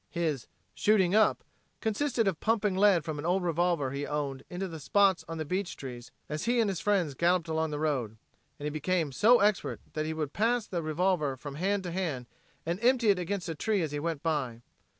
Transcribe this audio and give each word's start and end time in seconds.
His 0.09 0.47
"shooting 0.73 1.13
up" 1.13 1.43
consisted 1.79 2.27
of 2.27 2.39
pumping 2.39 2.75
lead 2.75 3.05
from 3.05 3.19
an 3.19 3.25
old 3.27 3.43
revolver 3.43 3.91
he 3.91 4.07
owned 4.07 4.41
into 4.49 4.67
the 4.67 4.79
spots 4.79 5.23
on 5.29 5.37
beech 5.43 5.77
trees 5.77 6.09
as 6.27 6.45
he 6.45 6.59
and 6.59 6.67
his 6.71 6.79
friends 6.79 7.13
galloped 7.13 7.47
along 7.47 7.69
the 7.69 7.77
road. 7.77 8.17
And 8.59 8.65
he 8.65 8.71
became 8.71 9.11
so 9.11 9.41
expert 9.41 9.79
that 9.93 10.07
he 10.07 10.15
would 10.15 10.33
pass 10.33 10.65
the 10.65 10.81
revolver 10.81 11.37
from 11.37 11.53
hand 11.53 11.83
to 11.83 11.91
hand 11.91 12.25
and 12.65 12.79
empty 12.81 13.09
it 13.09 13.19
against 13.19 13.47
a 13.47 13.53
tree 13.53 13.83
as 13.83 13.91
he 13.91 13.99
went 13.99 14.23
by. 14.23 14.63